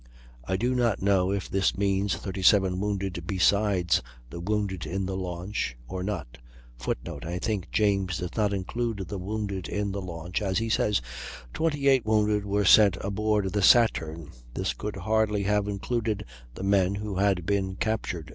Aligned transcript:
I 0.45 0.57
do 0.57 0.73
not 0.73 1.03
know 1.03 1.29
if 1.31 1.47
this 1.47 1.77
means 1.77 2.15
37 2.15 2.79
wounded, 2.79 3.23
besides 3.27 4.01
the 4.31 4.39
wounded 4.39 4.87
in 4.87 5.05
the 5.05 5.15
launch, 5.15 5.77
or 5.87 6.01
not 6.01 6.39
[Footnote: 6.75 7.23
I 7.23 7.37
think 7.37 7.69
James 7.71 8.17
does 8.17 8.35
not 8.35 8.51
include 8.51 9.05
the 9.09 9.19
wounded 9.19 9.69
in 9.69 9.91
the 9.91 10.01
launch, 10.01 10.41
as 10.41 10.57
he 10.57 10.69
says 10.69 11.03
28 11.53 12.03
wounded 12.03 12.45
were 12.47 12.65
sent 12.65 12.97
aboard 12.99 13.53
the 13.53 13.61
Saturn; 13.61 14.31
this 14.55 14.73
could 14.73 14.95
hardly 14.95 15.43
have 15.43 15.67
included 15.67 16.25
the 16.55 16.63
men 16.63 16.95
who 16.95 17.17
had 17.17 17.45
been 17.45 17.75
captured. 17.75 18.27